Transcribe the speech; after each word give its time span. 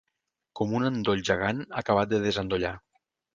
Com 0.59 0.71
un 0.77 0.85
endoll 0.87 1.21
gegant 1.27 1.61
acabat 1.83 2.11
de 2.15 2.21
desendollar. 2.25 2.73